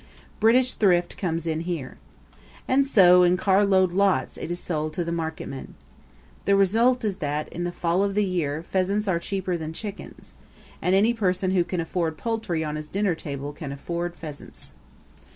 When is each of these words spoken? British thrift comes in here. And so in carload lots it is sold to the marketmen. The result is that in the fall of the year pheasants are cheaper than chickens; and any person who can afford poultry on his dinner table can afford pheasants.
British 0.39 0.73
thrift 0.73 1.15
comes 1.15 1.45
in 1.45 1.59
here. 1.59 1.99
And 2.67 2.87
so 2.87 3.21
in 3.21 3.37
carload 3.37 3.91
lots 3.91 4.35
it 4.35 4.49
is 4.49 4.59
sold 4.59 4.93
to 4.93 5.03
the 5.03 5.11
marketmen. 5.11 5.75
The 6.45 6.55
result 6.55 7.05
is 7.05 7.17
that 7.17 7.47
in 7.49 7.65
the 7.65 7.71
fall 7.71 8.01
of 8.01 8.15
the 8.15 8.25
year 8.25 8.63
pheasants 8.63 9.07
are 9.07 9.19
cheaper 9.19 9.57
than 9.57 9.73
chickens; 9.73 10.33
and 10.81 10.95
any 10.95 11.13
person 11.13 11.51
who 11.51 11.63
can 11.63 11.79
afford 11.79 12.17
poultry 12.17 12.63
on 12.63 12.77
his 12.77 12.89
dinner 12.89 13.13
table 13.13 13.53
can 13.53 13.71
afford 13.71 14.15
pheasants. 14.15 14.73